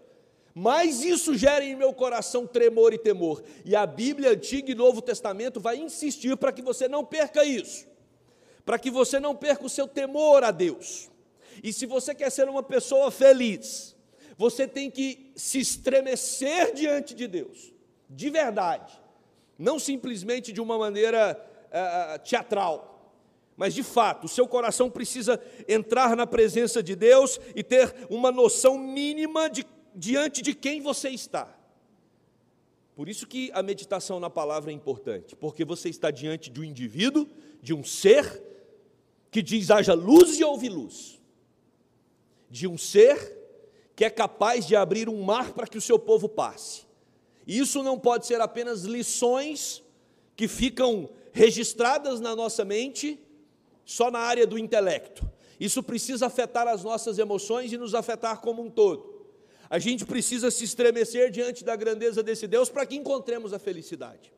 [0.56, 3.44] mais isso gera em meu coração tremor e temor.
[3.66, 7.86] E a Bíblia, Antigo e Novo Testamento, vai insistir para que você não perca isso,
[8.66, 11.12] para que você não perca o seu temor a Deus.
[11.62, 13.98] E se você quer ser uma pessoa feliz,
[14.38, 17.74] você tem que se estremecer diante de Deus,
[18.10, 18.98] de verdade,
[19.60, 21.38] não simplesmente de uma maneira
[21.68, 22.96] uh, teatral
[23.58, 28.32] mas de fato, o seu coração precisa entrar na presença de Deus e ter uma
[28.32, 29.64] noção mínima de
[29.96, 31.56] diante de quem você está.
[32.96, 36.64] Por isso que a meditação na palavra é importante, porque você está diante de um
[36.64, 37.28] indivíduo,
[37.62, 38.42] de um ser
[39.30, 41.20] que diz haja luz e houve luz.
[42.50, 43.38] De um ser
[43.96, 46.86] que é capaz de abrir um mar para que o seu povo passe.
[47.46, 49.84] E isso não pode ser apenas lições
[50.36, 53.20] que ficam registradas na nossa mente
[53.86, 55.30] só na área do intelecto.
[55.60, 59.15] Isso precisa afetar as nossas emoções e nos afetar como um todo.
[59.70, 64.32] A gente precisa se estremecer diante da grandeza desse Deus para que encontremos a felicidade.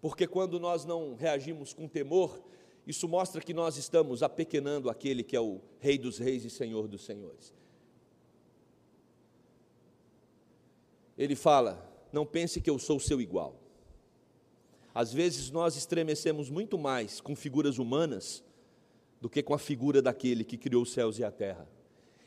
[0.00, 2.38] Porque quando nós não reagimos com temor,
[2.86, 6.86] isso mostra que nós estamos apequenando aquele que é o Rei dos Reis e Senhor
[6.86, 7.52] dos Senhores.
[11.16, 13.58] Ele fala: Não pense que eu sou seu igual.
[14.94, 18.44] Às vezes nós estremecemos muito mais com figuras humanas
[19.20, 21.66] do que com a figura daquele que criou os céus e a terra.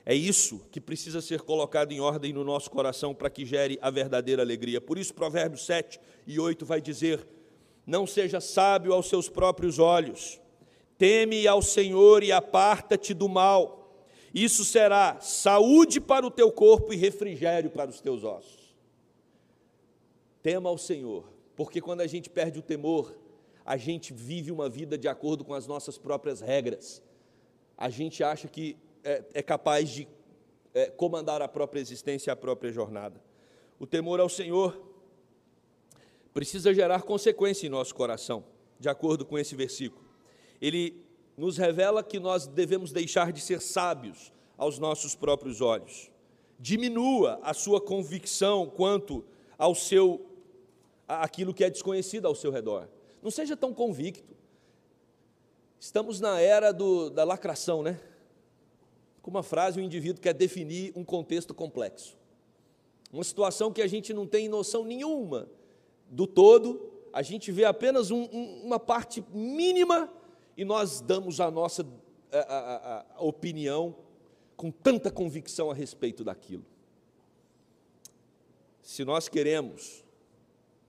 [0.10, 3.90] É isso que precisa ser colocado em ordem no nosso coração para que gere a
[3.90, 4.80] verdadeira alegria.
[4.80, 7.28] Por isso, Provérbios 7 e 8 vai dizer:
[7.86, 10.40] Não seja sábio aos seus próprios olhos,
[10.98, 14.02] teme ao Senhor e aparta-te do mal.
[14.34, 18.74] Isso será saúde para o teu corpo e refrigério para os teus ossos.
[20.42, 23.14] Tema ao Senhor, porque quando a gente perde o temor,
[23.66, 27.04] a gente vive uma vida de acordo com as nossas próprias regras.
[27.78, 30.08] A gente acha que é, é capaz de
[30.74, 33.22] é, comandar a própria existência e a própria jornada.
[33.80, 34.82] O temor ao Senhor
[36.34, 38.44] precisa gerar consequência em nosso coração,
[38.80, 40.06] de acordo com esse versículo.
[40.62, 41.04] Ele
[41.36, 46.12] nos revela que nós devemos deixar de ser sábios aos nossos próprios olhos.
[46.60, 49.24] Diminua a sua convicção quanto
[49.58, 50.26] ao seu
[51.08, 52.88] aquilo que é desconhecido ao seu redor.
[53.22, 54.36] Não seja tão convicto.
[55.80, 58.00] Estamos na era do, da lacração, né?
[59.28, 62.16] Com uma frase, o indivíduo quer definir um contexto complexo.
[63.12, 65.50] Uma situação que a gente não tem noção nenhuma
[66.10, 70.10] do todo, a gente vê apenas um, um, uma parte mínima
[70.56, 71.86] e nós damos a nossa
[72.32, 73.98] a, a, a opinião
[74.56, 76.66] com tanta convicção a respeito daquilo.
[78.82, 80.06] Se nós queremos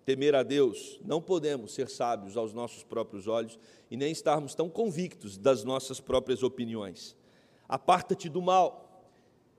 [0.04, 3.58] temer a Deus, não podemos ser sábios aos nossos próprios olhos
[3.90, 7.17] e nem estarmos tão convictos das nossas próprias opiniões.
[7.68, 9.04] Aparta-te do mal.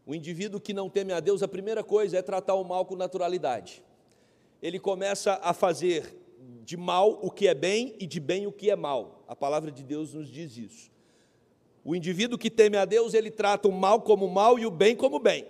[0.05, 2.95] O indivíduo que não teme a Deus, a primeira coisa é tratar o mal com
[2.95, 3.83] naturalidade.
[4.61, 6.17] Ele começa a fazer
[6.63, 9.23] de mal o que é bem e de bem o que é mal.
[9.27, 10.91] A palavra de Deus nos diz isso.
[11.83, 14.95] O indivíduo que teme a Deus, ele trata o mal como mal e o bem
[14.95, 15.47] como bem.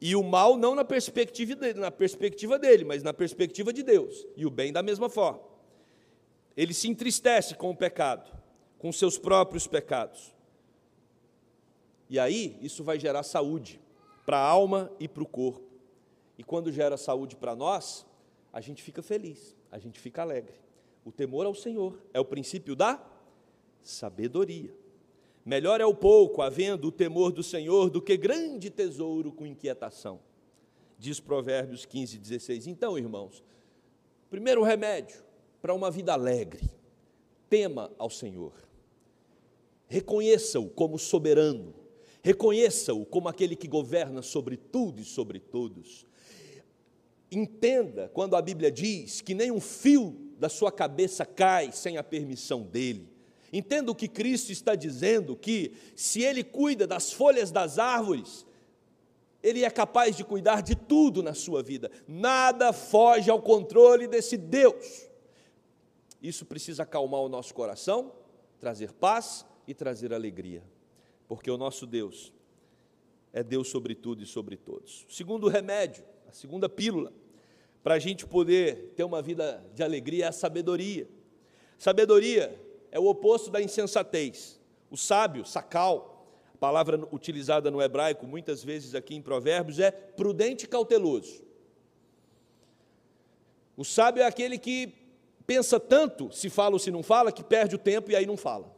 [0.00, 4.26] E o mal não na perspectiva dele, na perspectiva dele, mas na perspectiva de Deus.
[4.36, 5.40] E o bem da mesma forma.
[6.56, 8.30] Ele se entristece com o pecado,
[8.78, 10.34] com seus próprios pecados.
[12.14, 13.80] E aí, isso vai gerar saúde
[14.24, 15.66] para a alma e para o corpo.
[16.38, 18.06] E quando gera saúde para nós,
[18.52, 20.54] a gente fica feliz, a gente fica alegre.
[21.04, 23.04] O temor ao Senhor é o princípio da
[23.82, 24.72] sabedoria.
[25.44, 30.20] Melhor é o pouco, havendo o temor do Senhor, do que grande tesouro com inquietação.
[30.96, 32.68] Diz Provérbios 15, 16.
[32.68, 33.42] Então, irmãos,
[34.30, 35.20] primeiro remédio
[35.60, 36.70] para uma vida alegre:
[37.50, 38.52] tema ao Senhor.
[39.88, 41.82] Reconheça-o como soberano,
[42.24, 46.06] reconheça-o como aquele que governa sobre tudo e sobre todos.
[47.30, 52.02] Entenda quando a Bíblia diz que nem um fio da sua cabeça cai sem a
[52.02, 53.12] permissão dele.
[53.52, 58.46] Entenda o que Cristo está dizendo: que se Ele cuida das folhas das árvores,
[59.42, 61.90] Ele é capaz de cuidar de tudo na sua vida.
[62.08, 65.08] Nada foge ao controle desse Deus.
[66.22, 68.12] Isso precisa acalmar o nosso coração,
[68.58, 70.62] trazer paz e trazer alegria,
[71.36, 72.32] porque o nosso Deus
[73.32, 75.04] é Deus sobre tudo e sobre todos.
[75.08, 77.12] O segundo remédio, a segunda pílula,
[77.82, 81.08] para a gente poder ter uma vida de alegria é a sabedoria.
[81.76, 82.56] Sabedoria
[82.92, 84.60] é o oposto da insensatez.
[84.88, 90.66] O sábio, sacal, a palavra utilizada no hebraico muitas vezes aqui em Provérbios é prudente
[90.66, 91.42] e cauteloso.
[93.76, 94.94] O sábio é aquele que
[95.44, 98.36] pensa tanto se fala ou se não fala que perde o tempo e aí não
[98.36, 98.73] fala.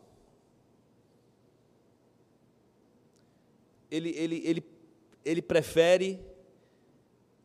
[3.91, 4.65] Ele, ele, ele,
[5.25, 6.21] ele prefere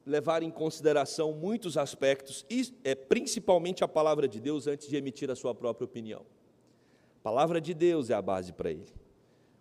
[0.06, 5.30] levar em consideração muitos aspectos, e é, principalmente a palavra de Deus, antes de emitir
[5.30, 6.26] a sua própria opinião.
[7.20, 8.92] A palavra de Deus é a base para ele.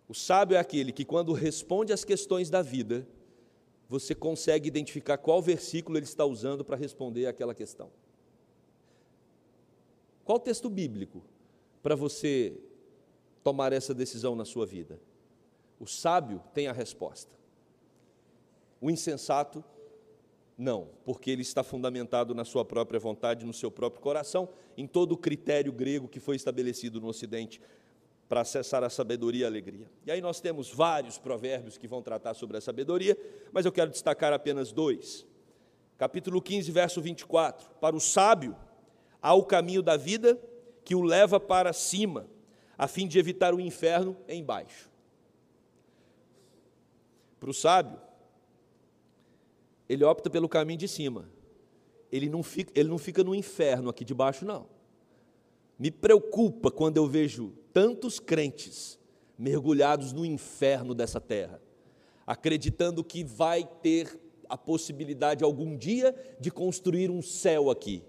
[0.07, 3.07] O sábio é aquele que, quando responde às questões da vida,
[3.87, 7.91] você consegue identificar qual versículo ele está usando para responder aquela questão.
[10.23, 11.21] Qual texto bíblico
[11.83, 12.57] para você
[13.43, 14.99] tomar essa decisão na sua vida?
[15.81, 17.35] O sábio tem a resposta.
[18.79, 19.63] O insensato
[20.55, 25.13] não, porque ele está fundamentado na sua própria vontade, no seu próprio coração, em todo
[25.13, 27.59] o critério grego que foi estabelecido no Ocidente
[28.29, 29.89] para acessar a sabedoria e a alegria.
[30.05, 33.17] E aí nós temos vários provérbios que vão tratar sobre a sabedoria,
[33.51, 35.25] mas eu quero destacar apenas dois.
[35.97, 37.71] Capítulo 15, verso 24.
[37.81, 38.55] Para o sábio,
[39.19, 40.39] há o caminho da vida
[40.85, 42.27] que o leva para cima,
[42.77, 44.90] a fim de evitar o inferno embaixo.
[47.41, 47.99] Para o sábio,
[49.89, 51.27] ele opta pelo caminho de cima.
[52.11, 54.67] Ele não fica, ele não fica no inferno aqui de baixo, não.
[55.79, 58.99] Me preocupa quando eu vejo tantos crentes
[59.39, 61.59] mergulhados no inferno dessa terra,
[62.27, 68.03] acreditando que vai ter a possibilidade algum dia de construir um céu aqui.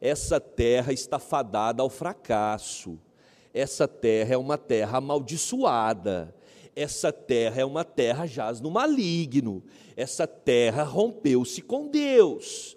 [0.00, 2.98] Essa terra está fadada ao fracasso.
[3.52, 6.34] Essa terra é uma terra amaldiçoada
[6.76, 9.62] essa terra é uma terra jaz no maligno,
[9.96, 12.76] essa terra rompeu-se com Deus.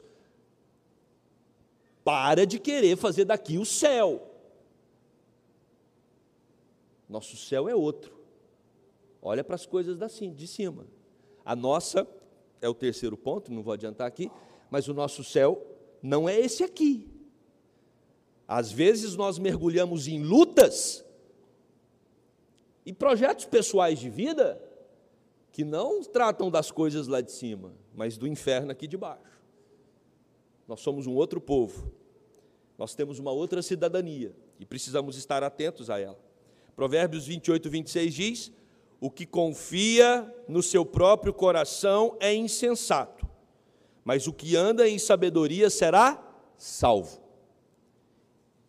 [2.03, 4.31] Para de querer fazer daqui o céu.
[7.09, 8.17] Nosso céu é outro.
[9.21, 9.97] Olha para as coisas
[10.35, 10.85] de cima.
[11.43, 12.07] A nossa,
[12.61, 14.31] é o terceiro ponto, não vou adiantar aqui,
[14.69, 15.65] mas o nosso céu
[16.01, 17.09] não é esse aqui.
[18.47, 21.03] Às vezes nós mergulhamos em lutas
[22.87, 24.61] e projetos pessoais de vida
[25.51, 29.41] que não tratam das coisas lá de cima, mas do inferno aqui de baixo.
[30.65, 31.91] Nós somos um outro povo,
[32.77, 36.17] nós temos uma outra cidadania e precisamos estar atentos a ela.
[36.77, 38.51] Provérbios 28, 26 diz:
[39.01, 43.27] O que confia no seu próprio coração é insensato,
[44.05, 46.23] mas o que anda em sabedoria será
[46.57, 47.21] salvo.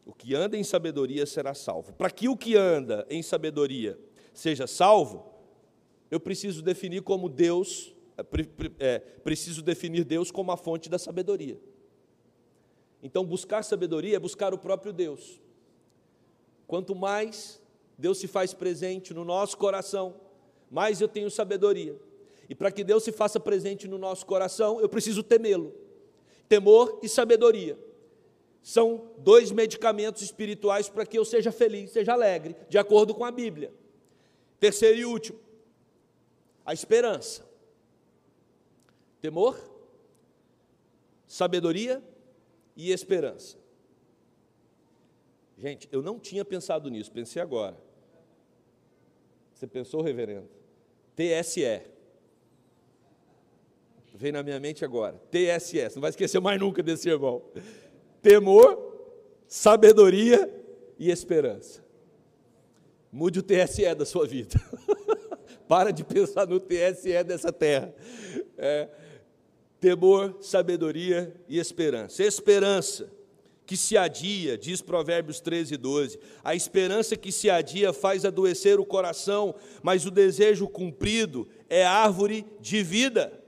[0.05, 1.93] O que anda em sabedoria será salvo.
[1.93, 3.97] Para que o que anda em sabedoria
[4.39, 5.25] seja salvo,
[6.11, 8.25] eu preciso definir como Deus, é,
[8.79, 11.59] é, preciso definir Deus como a fonte da sabedoria.
[13.03, 15.41] Então, buscar sabedoria é buscar o próprio Deus.
[16.67, 17.61] Quanto mais
[17.97, 20.15] Deus se faz presente no nosso coração,
[20.71, 21.97] mais eu tenho sabedoria.
[22.49, 25.75] E para que Deus se faça presente no nosso coração, eu preciso temê-lo.
[26.49, 27.77] Temor e sabedoria
[28.63, 33.31] são dois medicamentos espirituais para que eu seja feliz, seja alegre, de acordo com a
[33.31, 33.73] Bíblia.
[34.59, 35.39] Terceiro e último,
[36.65, 37.47] a esperança.
[39.21, 39.59] Temor,
[41.27, 42.03] sabedoria
[42.77, 43.57] e esperança.
[45.57, 47.77] Gente, eu não tinha pensado nisso, pensei agora.
[49.53, 50.49] Você pensou, reverendo?
[51.17, 51.83] TSE.
[54.15, 55.21] Vem na minha mente agora.
[55.31, 57.43] TSS, não vai esquecer mais nunca desse irmão.
[58.21, 58.77] Temor,
[59.47, 60.53] sabedoria
[60.99, 61.85] e esperança.
[63.11, 64.61] Mude o TSE da sua vida.
[65.67, 67.95] Para de pensar no TSE dessa terra.
[68.57, 68.89] É,
[69.81, 72.23] temor, sabedoria e esperança.
[72.23, 73.11] Esperança
[73.69, 76.19] que se adia, diz Provérbios 13, 12.
[76.43, 82.47] A esperança que se adia faz adoecer o coração, mas o desejo cumprido é árvore
[82.61, 83.45] de vida.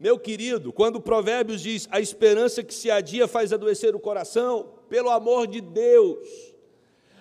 [0.00, 5.10] Meu querido, quando Provérbios diz a esperança que se adia faz adoecer o coração, pelo
[5.10, 6.55] amor de Deus,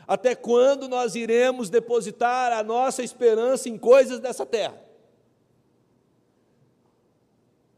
[0.07, 4.81] até quando nós iremos depositar a nossa esperança em coisas dessa terra?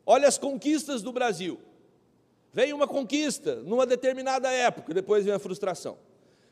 [0.06, 1.60] Olha as conquistas do Brasil.
[2.54, 5.98] Vem uma conquista numa determinada época, depois vem a frustração.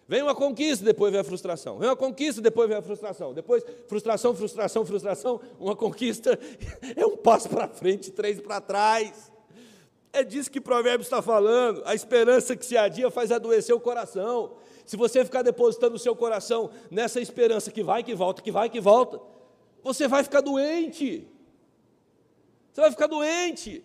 [0.07, 1.79] Vem uma conquista, depois vem a frustração.
[1.79, 3.33] Vem uma conquista, depois vem a frustração.
[3.33, 5.41] Depois, frustração, frustração, frustração.
[5.59, 6.37] Uma conquista
[6.95, 9.31] é um passo para frente, três para trás.
[10.13, 11.81] É disso que Provérbios está falando.
[11.85, 14.57] A esperança que se adia faz adoecer o coração.
[14.85, 18.69] Se você ficar depositando o seu coração nessa esperança que vai, que volta, que vai,
[18.69, 19.19] que volta,
[19.83, 21.27] você vai ficar doente.
[22.71, 23.83] Você vai ficar doente.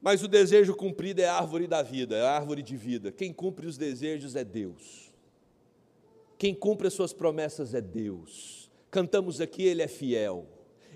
[0.00, 3.12] Mas o desejo cumprido é a árvore da vida, é a árvore de vida.
[3.12, 5.12] Quem cumpre os desejos é Deus.
[6.38, 8.70] Quem cumpre as suas promessas é Deus.
[8.90, 10.46] Cantamos aqui, Ele é fiel.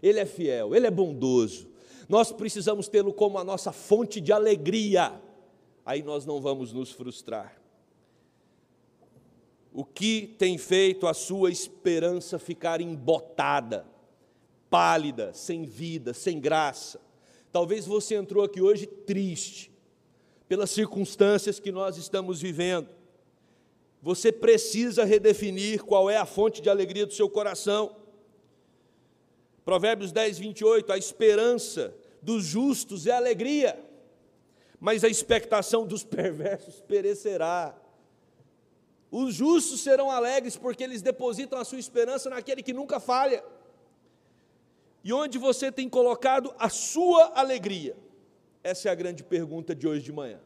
[0.03, 1.69] Ele é fiel, Ele é bondoso.
[2.09, 5.21] Nós precisamos tê-lo como a nossa fonte de alegria.
[5.85, 7.64] Aí nós não vamos nos frustrar.
[9.77, 13.85] O que tem feito a sua esperança ficar embotada,
[14.71, 17.01] pálida, sem vida, sem graça?
[17.51, 19.73] Talvez você entrou aqui hoje triste,
[20.47, 22.89] pelas circunstâncias que nós estamos vivendo.
[24.01, 27.97] Você precisa redefinir qual é a fonte de alegria do seu coração.
[29.65, 33.77] Provérbios 10, 28, a esperança dos justos é alegria,
[34.79, 37.77] mas a expectação dos perversos perecerá.
[39.17, 43.45] Os justos serão alegres porque eles depositam a sua esperança naquele que nunca falha
[45.05, 47.95] e onde você tem colocado a sua alegria?
[48.65, 50.41] Essa é a grande pergunta de hoje de manhã.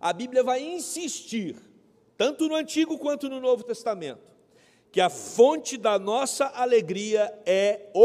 [0.00, 1.54] A Bíblia vai insistir,
[2.16, 4.32] tanto no Antigo quanto no Novo Testamento,
[4.90, 8.04] que a fonte da nossa alegria é o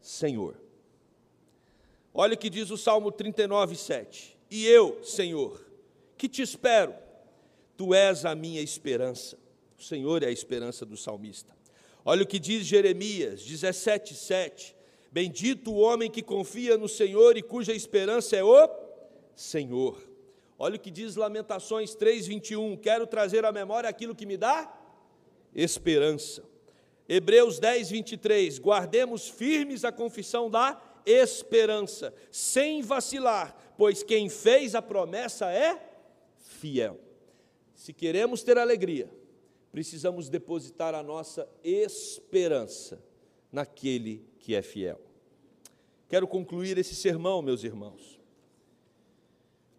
[0.00, 0.54] Senhor.
[2.14, 4.38] Olha o que diz o Salmo 39, 7.
[4.48, 5.66] E eu, Senhor,
[6.16, 6.94] que te espero,
[7.76, 9.38] tu és a minha esperança.
[9.78, 11.54] O Senhor é a esperança do salmista.
[12.04, 14.76] Olha o que diz Jeremias 17, 7.
[15.10, 18.68] Bendito o homem que confia no Senhor e cuja esperança é o
[19.34, 20.02] Senhor.
[20.58, 22.76] Olha o que diz Lamentações 3, 21.
[22.76, 24.72] Quero trazer à memória aquilo que me dá
[25.54, 26.42] esperança.
[27.08, 28.58] Hebreus 10, 23.
[28.58, 35.78] Guardemos firmes a confissão da esperança, sem vacilar, pois quem fez a promessa é
[36.38, 36.98] fiel.
[37.82, 39.12] Se queremos ter alegria,
[39.72, 43.04] precisamos depositar a nossa esperança
[43.50, 45.00] naquele que é fiel.
[46.08, 48.20] Quero concluir esse sermão, meus irmãos,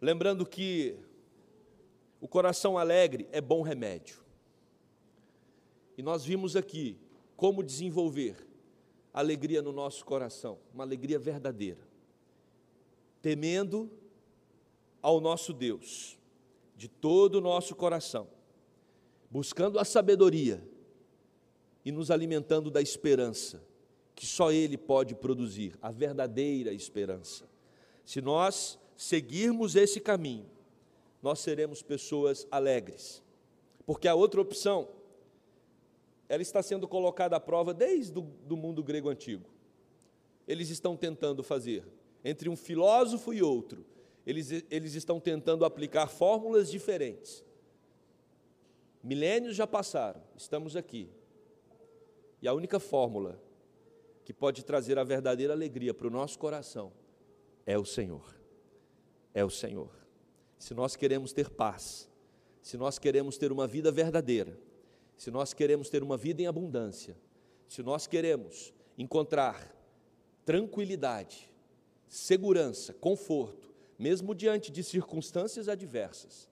[0.02, 0.98] lembrando que
[2.20, 4.22] o coração alegre é bom remédio.
[5.98, 6.98] E nós vimos aqui
[7.38, 8.36] como desenvolver
[9.14, 11.88] alegria no nosso coração, uma alegria verdadeira,
[13.22, 13.90] temendo
[15.02, 16.22] ao nosso Deus
[16.84, 18.28] de todo o nosso coração
[19.32, 20.62] buscando a sabedoria
[21.86, 23.64] e nos alimentando da esperança,
[24.14, 27.50] que só Ele pode produzir, a verdadeira esperança.
[28.04, 30.46] Se nós seguirmos esse caminho,
[31.22, 33.24] nós seremos pessoas alegres,
[33.86, 34.90] porque a outra opção,
[36.28, 39.50] ela está sendo colocada à prova desde o do mundo grego antigo.
[40.46, 41.88] Eles estão tentando fazer,
[42.26, 43.86] entre um filósofo e outro,
[44.26, 47.44] eles, eles estão tentando aplicar fórmulas diferentes
[49.04, 51.10] Milênios já passaram, estamos aqui.
[52.42, 53.38] E a única fórmula
[54.24, 56.94] que pode trazer a verdadeira alegria para o nosso coração
[57.66, 58.34] é o Senhor.
[59.34, 59.90] É o Senhor.
[60.58, 62.10] Se nós queremos ter paz,
[62.62, 64.58] se nós queremos ter uma vida verdadeira,
[65.18, 67.18] se nós queremos ter uma vida em abundância,
[67.68, 69.76] se nós queremos encontrar
[70.46, 71.52] tranquilidade,
[72.08, 76.50] segurança, conforto, mesmo diante de circunstâncias adversas,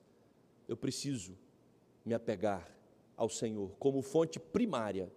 [0.67, 1.37] eu preciso
[2.05, 2.69] me apegar
[3.15, 5.11] ao Senhor como fonte primária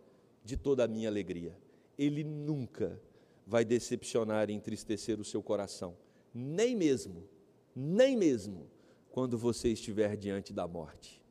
[0.45, 1.57] de toda a minha alegria.
[1.97, 3.01] Ele nunca
[3.47, 5.97] vai decepcionar e entristecer o seu coração,
[6.33, 7.29] nem mesmo,
[7.75, 8.69] nem mesmo
[9.11, 11.23] quando você estiver diante da morte.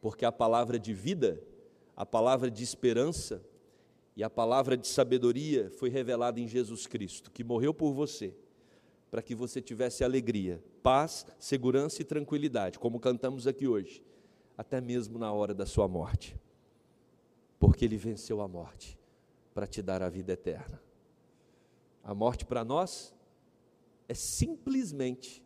[0.00, 1.42] Porque a palavra de vida,
[1.96, 3.42] a palavra de esperança
[4.16, 8.34] e a palavra de sabedoria foi revelada em Jesus Cristo, que morreu por você,
[9.12, 14.02] para que você tivesse alegria, paz, segurança e tranquilidade, como cantamos aqui hoje,
[14.56, 16.34] até mesmo na hora da sua morte.
[17.60, 18.98] Porque ele venceu a morte
[19.52, 20.82] para te dar a vida eterna.
[22.02, 23.14] A morte para nós
[24.08, 25.44] é simplesmente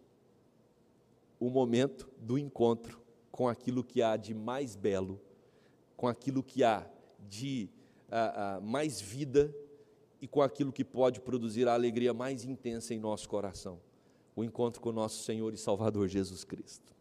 [1.41, 3.03] o momento do encontro
[3.33, 5.21] com aquilo que há de mais belo,
[5.97, 6.89] com aquilo que há
[7.19, 7.69] de
[8.07, 9.53] uh, uh, mais vida
[10.27, 13.79] e com aquilo que pode produzir a alegria mais intensa em nosso coração
[14.35, 16.93] o encontro com o nosso Senhor e Salvador Jesus Cristo.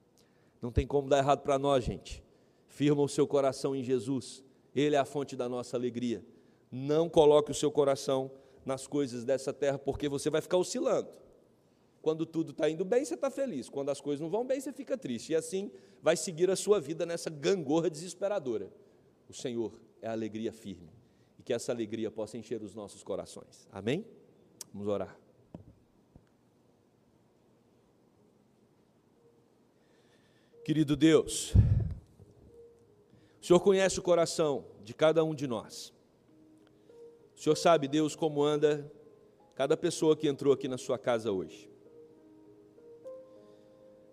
[0.61, 2.23] Não tem como dar errado para nós, gente.
[2.67, 4.43] Firma o seu coração em Jesus,
[4.76, 6.23] Ele é a fonte da nossa alegria.
[6.71, 8.30] Não coloque o seu coração
[8.63, 11.09] nas coisas dessa terra, porque você vai ficar oscilando.
[11.99, 13.67] Quando tudo está indo bem, você está feliz.
[13.67, 15.32] Quando as coisas não vão bem, você fica triste.
[15.32, 18.71] E assim vai seguir a sua vida nessa gangorra desesperadora.
[19.28, 21.04] O Senhor é a alegria firme.
[21.45, 23.67] Que essa alegria possa encher os nossos corações.
[23.71, 24.05] Amém?
[24.73, 25.17] Vamos orar.
[30.65, 31.53] Querido Deus,
[33.39, 35.93] o Senhor conhece o coração de cada um de nós.
[37.35, 38.91] O Senhor sabe, Deus, como anda
[39.53, 41.69] cada pessoa que entrou aqui na sua casa hoje.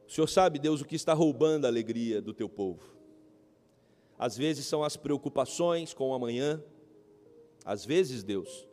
[0.07, 2.95] O Senhor sabe, Deus, o que está roubando a alegria do teu povo.
[4.19, 6.63] Às vezes são as preocupações com o amanhã,
[7.65, 8.69] às vezes, Deus,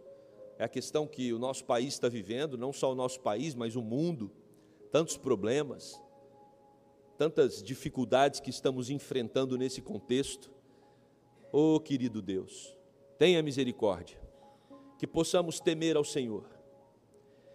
[0.57, 3.75] é a questão que o nosso país está vivendo, não só o nosso país, mas
[3.75, 4.31] o mundo,
[4.91, 6.01] tantos problemas,
[7.17, 10.49] tantas dificuldades que estamos enfrentando nesse contexto.
[11.51, 12.75] Oh, querido Deus,
[13.17, 14.17] tenha misericórdia
[14.97, 16.43] que possamos temer ao Senhor,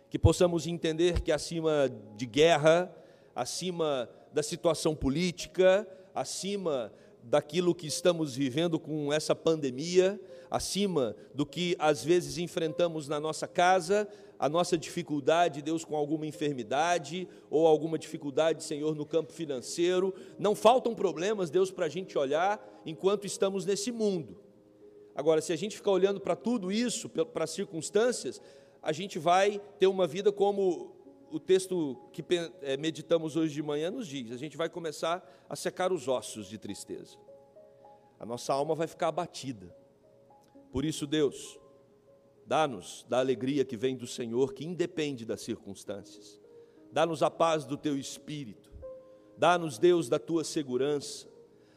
[0.08, 2.90] que possamos entender que acima de guerra,
[3.34, 6.90] acima da situação política, acima
[7.22, 10.18] daquilo que estamos vivendo com essa pandemia,
[10.54, 16.26] acima do que às vezes enfrentamos na nossa casa, a nossa dificuldade, Deus, com alguma
[16.26, 20.14] enfermidade ou alguma dificuldade, Senhor, no campo financeiro.
[20.38, 24.38] Não faltam problemas, Deus, para a gente olhar enquanto estamos nesse mundo.
[25.12, 28.40] Agora, se a gente ficar olhando para tudo isso, para as circunstâncias,
[28.80, 30.94] a gente vai ter uma vida como
[31.32, 32.24] o texto que
[32.62, 36.48] é, meditamos hoje de manhã nos diz: a gente vai começar a secar os ossos
[36.48, 37.16] de tristeza,
[38.20, 39.83] a nossa alma vai ficar abatida.
[40.74, 41.56] Por isso, Deus,
[42.44, 46.40] dá-nos da alegria que vem do Senhor, que independe das circunstâncias,
[46.90, 48.72] dá-nos a paz do teu espírito,
[49.38, 51.28] dá-nos, Deus, da tua segurança,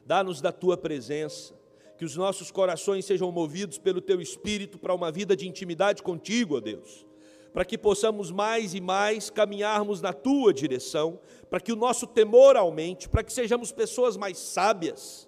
[0.04, 1.54] dá-nos da tua presença.
[1.96, 6.58] Que os nossos corações sejam movidos pelo Teu Espírito para uma vida de intimidade contigo,
[6.58, 7.06] ó Deus,
[7.54, 11.20] para que possamos mais e mais caminharmos na Tua direção,
[11.52, 15.27] para que o nosso temor aumente, para que sejamos pessoas mais sábias,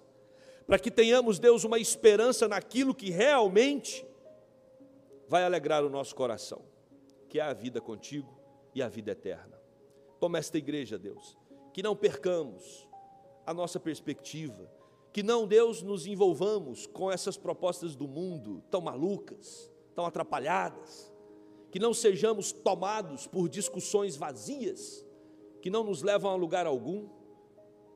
[0.70, 4.06] para que tenhamos, Deus, uma esperança naquilo que realmente
[5.26, 6.62] vai alegrar o nosso coração,
[7.28, 8.32] que é a vida contigo
[8.72, 9.60] e a vida eterna.
[10.20, 11.36] Toma esta igreja, Deus,
[11.72, 12.88] que não percamos
[13.44, 14.70] a nossa perspectiva,
[15.12, 21.12] que não, Deus, nos envolvamos com essas propostas do mundo tão malucas, tão atrapalhadas,
[21.72, 25.04] que não sejamos tomados por discussões vazias,
[25.60, 27.08] que não nos levam a lugar algum.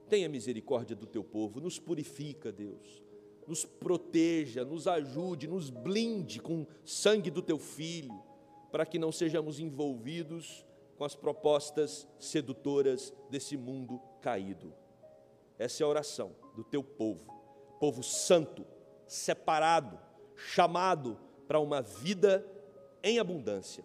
[0.09, 3.03] Tenha misericórdia do teu povo, nos purifica, Deus,
[3.47, 8.23] nos proteja, nos ajude, nos blinde com sangue do teu filho,
[8.71, 10.65] para que não sejamos envolvidos
[10.97, 14.73] com as propostas sedutoras desse mundo caído.
[15.59, 17.27] Essa é a oração do teu povo,
[17.79, 18.67] povo santo,
[19.07, 19.99] separado,
[20.37, 22.47] chamado para uma vida
[23.03, 23.85] em abundância,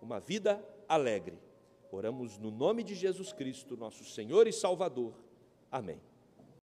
[0.00, 1.38] uma vida alegre.
[1.92, 5.14] Oramos no nome de Jesus Cristo, nosso Senhor e Salvador.
[5.74, 6.13] Amém.